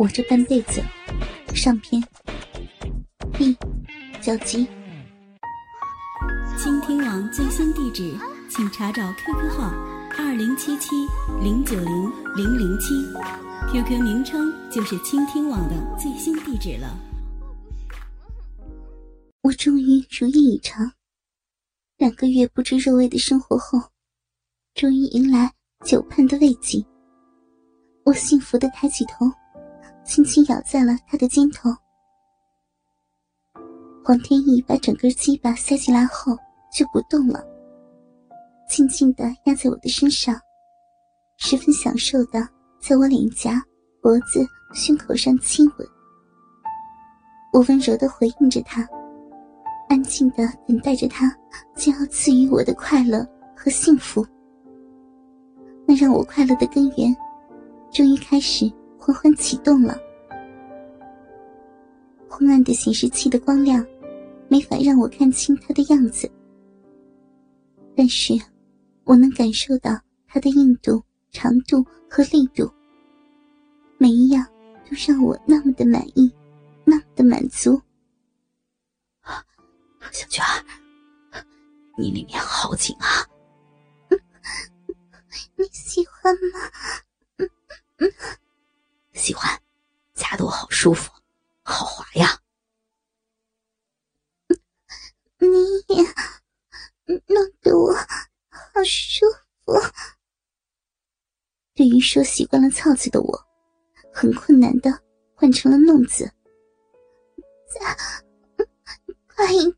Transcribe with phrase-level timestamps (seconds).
[0.00, 0.82] 我这半辈子，
[1.54, 2.02] 上篇
[3.34, 3.54] 第
[4.22, 4.66] 九集。
[6.56, 8.16] 倾听网最新地址，
[8.48, 9.70] 请查找 QQ 号
[10.16, 11.06] 二零七七
[11.42, 12.94] 零九零零零七
[13.70, 16.98] ，QQ 名称就是倾听网的最新地址了。
[19.42, 20.94] 我终于如愿以偿，
[21.98, 23.78] 两个月不知肉味的生活后，
[24.72, 25.52] 终于迎来
[25.84, 26.82] 久盼的慰藉。
[28.06, 29.30] 我幸福的抬起头。
[30.10, 31.70] 轻轻咬在了他的肩头。
[34.04, 36.36] 黄天意把整根鸡巴塞进来后
[36.76, 37.40] 就不动了，
[38.68, 40.36] 静静的压在我的身上，
[41.36, 42.44] 十分享受的
[42.80, 43.62] 在我脸颊、
[44.02, 45.88] 脖子、胸口上亲吻。
[47.52, 48.84] 我温柔的回应着他，
[49.88, 51.32] 安静的等待着他
[51.76, 53.24] 将要赐予我的快乐
[53.56, 54.26] 和幸福。
[55.86, 57.16] 那让我快乐的根源，
[57.92, 58.68] 终于开始。
[59.00, 59.98] 缓缓启动了，
[62.28, 63.84] 昏暗的显示器的光亮，
[64.46, 66.30] 没法让我看清它的样子。
[67.96, 68.34] 但是，
[69.04, 69.98] 我能感受到
[70.28, 72.70] 它的硬度、长度和力度，
[73.96, 74.46] 每一样
[74.84, 76.30] 都让我那么的满意，
[76.84, 77.80] 那么的满足。
[80.12, 80.44] 小娟，
[81.96, 83.06] 你里面好紧啊！
[85.56, 86.60] 你喜欢吗？
[89.20, 89.60] 喜欢，
[90.14, 91.12] 夹得我好舒服，
[91.62, 92.40] 好滑呀！
[95.38, 95.46] 你
[95.94, 96.02] 也
[97.26, 99.26] 弄得我好舒
[99.64, 99.72] 服。
[101.74, 103.46] 对于说习惯了操字的我，
[104.12, 105.02] 很困难的
[105.34, 106.32] 换成了弄字。
[107.68, 107.96] 再
[109.26, 109.70] 快一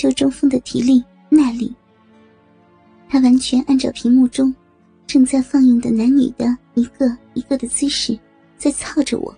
[0.00, 1.70] 篮球中锋的体力耐力，
[3.06, 4.54] 他完全按照屏幕中
[5.06, 8.18] 正在放映的男女的一个一个的姿势
[8.56, 9.36] 在操着我。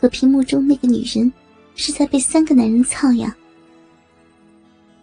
[0.00, 1.30] 可屏幕中那个女人
[1.74, 3.36] 是在被三个男人操呀！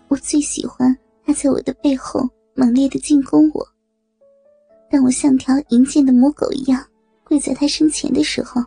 [0.08, 3.68] 我最喜欢他在我的背后猛烈的进攻我。
[4.90, 6.84] 当我像条淫贱的母狗一样
[7.24, 8.59] 跪在他身前的时候，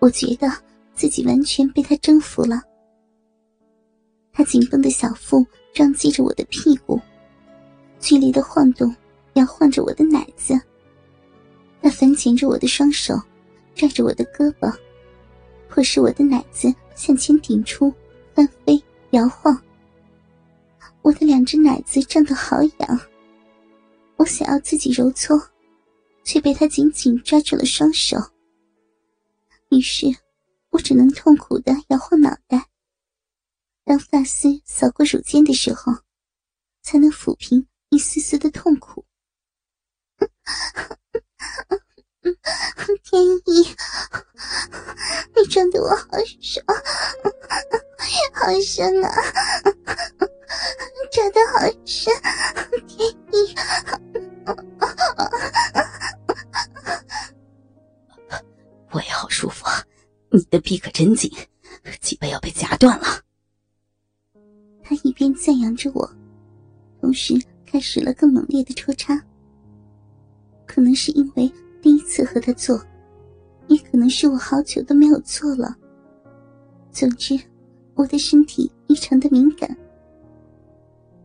[0.00, 0.52] 我觉得
[0.94, 2.60] 自己完全被他征服了。
[4.32, 6.98] 他紧绷的小腹撞击着我的屁股，
[8.00, 8.94] 剧烈的晃动，
[9.34, 10.58] 摇晃着我的奶子。
[11.82, 13.14] 他反剪着我的双手，
[13.74, 14.74] 拽着我的胳膊，
[15.68, 17.92] 迫使我的奶子向前顶出，
[18.34, 19.60] 翻飞摇晃。
[21.02, 23.00] 我的两只奶子胀得好痒，
[24.16, 25.38] 我想要自己揉搓，
[26.24, 28.16] 却被他紧紧抓住了双手。
[29.68, 30.06] 于是，
[30.70, 32.71] 我只能痛苦的摇晃脑袋。
[33.84, 35.92] 当发丝扫过乳尖的时候，
[36.82, 39.04] 才能抚平一丝丝的痛苦。
[43.02, 43.76] 天意，
[45.36, 46.06] 你撞得我好
[46.40, 46.64] 爽，
[48.32, 49.10] 好深啊，
[51.10, 52.14] 扎得好深，
[52.86, 53.54] 天意，
[58.92, 59.66] 我也好舒服，
[60.30, 61.30] 你的臂可真紧，
[62.00, 63.20] 脊背要被夹断了。
[64.92, 66.06] 他一边赞扬着我，
[67.00, 69.18] 同时开始了更猛烈的抽插。
[70.66, 72.78] 可能是因为第一次和他做，
[73.68, 75.74] 也可能是我好久都没有做了。
[76.90, 77.40] 总之，
[77.94, 79.74] 我的身体异常的敏感。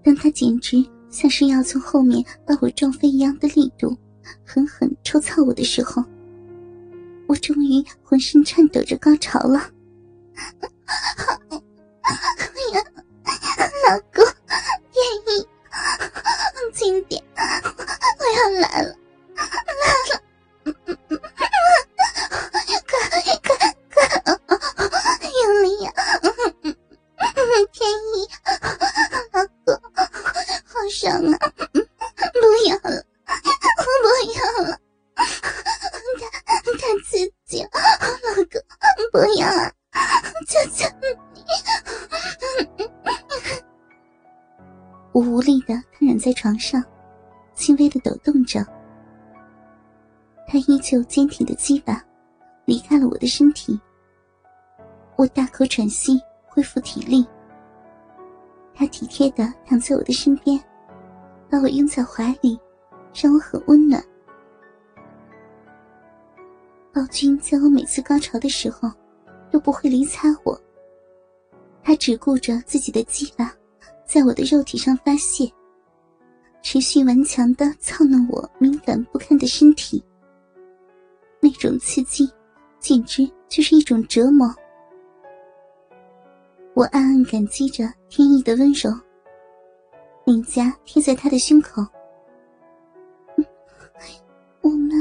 [0.02, 3.94] 当他简直像是要从后面把我撞飞一样的力度，
[4.46, 6.02] 狠狠抽操我的时候，
[7.28, 9.60] 我终于浑身颤抖着高潮了。
[13.88, 15.00] 老公，愿
[15.38, 15.48] 意，
[16.74, 18.94] 轻点，我要来了，
[19.34, 19.42] 来
[20.10, 20.12] 了，
[22.86, 23.00] 快
[23.40, 23.56] 快
[23.94, 23.96] 快，
[25.32, 25.88] 用力呀！
[27.72, 28.28] 天意，
[29.32, 29.72] 老公，
[30.66, 31.34] 好爽啊！
[32.34, 32.98] 不要了，
[46.18, 46.84] 躺在床上，
[47.54, 48.66] 轻微的抖动着。
[50.48, 52.04] 他依旧坚挺的鸡巴
[52.66, 53.80] 离开了我的身体。
[55.16, 57.24] 我大口喘息，恢复体力。
[58.74, 60.60] 他体贴的躺在我的身边，
[61.52, 62.60] 把我拥在怀里，
[63.14, 64.04] 让我很温暖。
[66.92, 68.90] 暴君在我每次高潮的时候，
[69.52, 70.60] 都不会离开我。
[71.84, 73.54] 他只顾着自己的鸡巴。
[74.04, 75.52] 在我的肉体上发泄，
[76.62, 80.04] 持续顽强的操弄我敏感不堪的身体。
[81.40, 82.30] 那种刺激，
[82.80, 84.54] 简直就是一种折磨。
[86.74, 88.92] 我暗暗感激着天意的温柔，
[90.26, 91.86] 脸颊贴在他的胸口。
[94.62, 94.92] 我们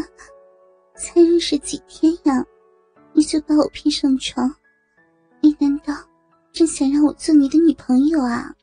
[0.95, 2.45] 才认识几天呀，
[3.13, 4.55] 你就把我骗上床？
[5.41, 5.95] 你难道
[6.53, 8.55] 真想让我做你的女朋友啊？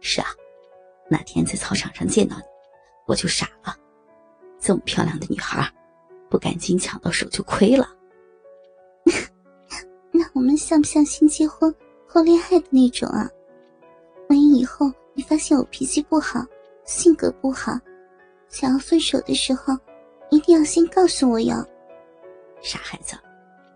[0.00, 0.26] 是啊，
[1.12, 2.42] 那天在操场上见到你，
[3.06, 3.76] 我就傻了。
[4.60, 5.68] 这么漂亮的女孩，
[6.28, 7.88] 不赶紧抢到手就亏了。
[10.12, 11.74] 那我们像不像先结婚
[12.06, 13.28] 后恋爱的那种啊？
[14.28, 16.46] 万一以后你发现我脾气不好，
[16.84, 17.76] 性格不好，
[18.48, 19.76] 想要分手的时候，
[20.30, 21.56] 一定要先告诉我哟。
[22.62, 23.16] 傻孩子，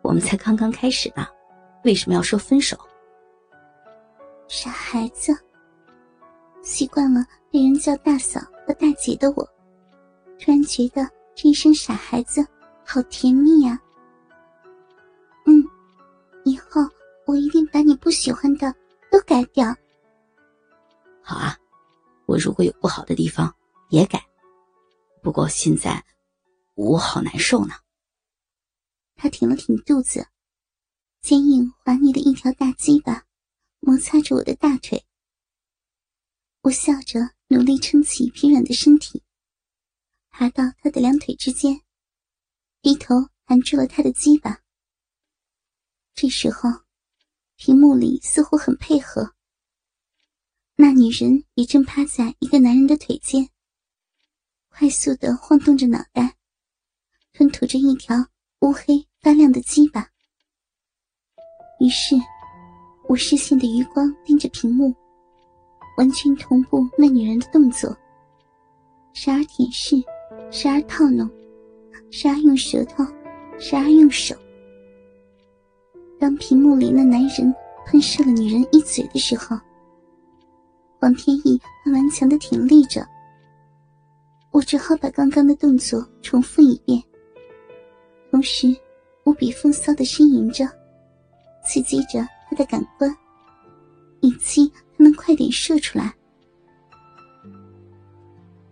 [0.03, 1.27] 我们才刚刚开始呢，
[1.83, 2.79] 为什么要说分手？
[4.47, 5.37] 傻孩子。
[6.65, 9.45] 习惯了被人叫大嫂和大姐的我，
[10.41, 12.45] 突然觉得这一声“傻孩子”
[12.85, 13.79] 好甜蜜呀。
[15.47, 15.63] 嗯，
[16.45, 16.81] 以后
[17.27, 18.75] 我一定把你不喜欢的
[19.11, 19.67] 都改掉。
[21.23, 21.57] 好啊，
[22.27, 23.55] 我如果有不好的地方
[23.91, 24.25] 也改。
[25.23, 26.03] 不过现在
[26.75, 27.75] 我好难受呢。
[29.17, 30.27] 他挺了挺肚子，
[31.21, 33.23] 坚硬滑腻的一条大鸡巴
[33.81, 35.05] 摩擦着我的大腿。
[36.65, 39.23] 我笑着，努力撑起疲软的身体，
[40.31, 41.83] 爬到他的两腿之间，
[42.81, 44.63] 低头含住了他的鸡巴。
[46.15, 46.71] 这时候，
[47.57, 49.35] 屏幕里似乎很配合。
[50.77, 53.51] 那女人也正趴在一个男人的腿间，
[54.71, 56.39] 快速的晃动着脑袋，
[57.35, 58.17] 吞吐着一条
[58.61, 60.09] 乌黑发亮的鸡巴。
[61.79, 62.17] 于是，
[63.07, 64.97] 我视线的余光盯着屏幕。
[65.97, 67.97] 完全同步那女人的动作，
[69.13, 70.05] 时而舔舐，
[70.51, 71.29] 时而套弄，
[72.11, 73.05] 时而用舌头，
[73.59, 74.35] 时而用手。
[76.19, 77.55] 当屏幕里那男人
[77.87, 79.57] 喷射了女人一嘴的时候，
[81.01, 83.07] 王天意还顽强的挺立着。
[84.51, 87.03] 我只好把刚刚的动作重复一遍，
[88.31, 88.75] 同时
[89.25, 90.65] 无比风骚的呻吟着，
[91.67, 93.15] 刺激着他的感官，
[94.21, 94.73] 以期。
[95.05, 96.13] 能快点射出来！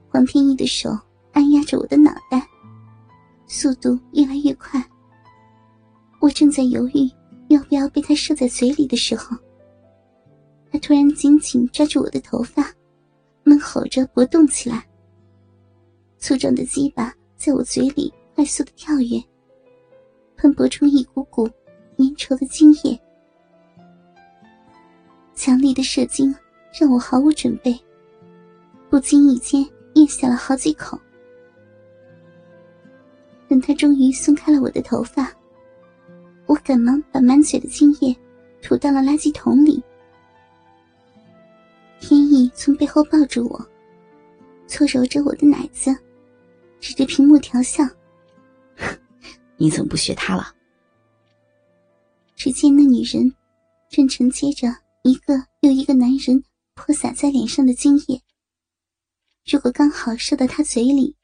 [0.09, 0.91] 黄天意的手
[1.33, 2.47] 按压着我的脑袋，
[3.47, 4.83] 速度越来越快。
[6.21, 7.11] 我正在犹豫
[7.49, 9.37] 要不要被他射在嘴里的时候，
[10.71, 12.73] 他突然紧紧抓住我的头发，
[13.45, 14.87] 闷吼着搏动起来。
[16.19, 19.21] 粗壮的鸡巴在我嘴里快速的跳跃，
[20.37, 21.49] 喷薄出一股股
[21.99, 23.02] 粘稠的精液。
[25.53, 26.35] 强力的射精
[26.73, 27.79] 让我毫无准备，
[28.89, 29.63] 不经意间
[29.93, 30.99] 咽下了好几口。
[33.47, 35.31] 等他终于松开了我的头发，
[36.47, 38.17] 我赶忙把满嘴的精液
[38.63, 39.83] 吐到了垃圾桶里。
[42.01, 43.69] 天意从背后抱住我，
[44.67, 45.95] 搓揉着我的奶子，
[46.81, 47.85] 指着屏幕调笑
[49.59, 50.55] ：“你怎么不学他了？”
[52.37, 53.31] 只见那女人
[53.91, 54.75] 正承接着。
[55.03, 56.45] 一个又一个男人
[56.75, 58.23] 泼洒在脸上的精液，
[59.45, 61.17] 如果刚好射到他嘴里，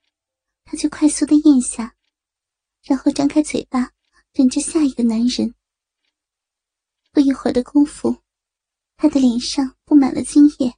[0.64, 1.94] 他就快速的咽下，
[2.82, 3.92] 然后张开嘴巴
[4.32, 5.54] 等着下一个男人。
[7.12, 8.16] 不一会儿的功夫，
[8.96, 10.74] 他的脸上布满了精液，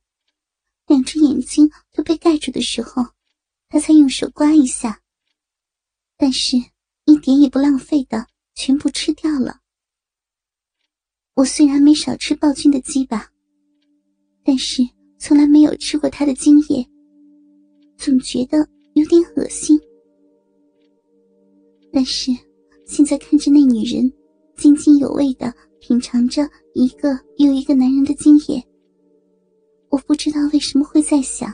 [0.87, 3.03] 两只眼睛都被盖住的时候，
[3.71, 5.01] 他才用手刮一下，
[6.19, 6.59] 但是
[7.07, 9.63] 一点也不浪费的全部吃掉了。
[11.41, 13.27] 我虽然没少吃暴君的鸡巴，
[14.45, 14.83] 但是
[15.19, 16.87] 从来没有吃过他的精液，
[17.97, 18.59] 总觉得
[18.93, 19.81] 有点恶心。
[21.91, 22.31] 但是
[22.85, 24.13] 现在看着那女人
[24.55, 28.63] 津津有味的品尝着一个又一个男人的精液，
[29.89, 31.51] 我不知道为什么会在想，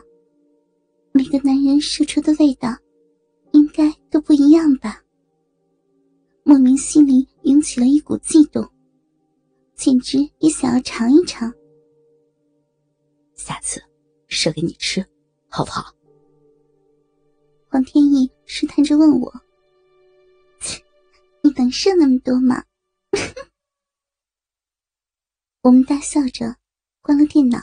[1.12, 2.76] 每个男人射出的味道，
[3.52, 5.00] 应该都不一样吧。
[6.43, 8.69] 莫名心里涌起了一股悸动。
[9.76, 11.52] 简直也想要尝一尝，
[13.35, 13.80] 下次
[14.26, 15.06] 射给你吃，
[15.49, 15.95] 好不好？
[17.68, 19.40] 黄天意试探着问我
[20.61, 20.83] ：“切
[21.42, 22.64] 你能射那么多吗？”
[25.61, 26.56] 我们大笑着，
[27.02, 27.59] 关了电脑。